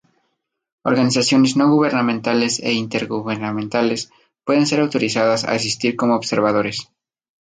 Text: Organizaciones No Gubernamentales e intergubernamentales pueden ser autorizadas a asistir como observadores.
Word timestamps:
Organizaciones 0.81 1.55
No 1.55 1.69
Gubernamentales 1.69 2.57
e 2.59 2.71
intergubernamentales 2.73 4.11
pueden 4.43 4.65
ser 4.65 4.79
autorizadas 4.79 5.43
a 5.43 5.51
asistir 5.51 5.95
como 5.95 6.15
observadores. 6.15 6.89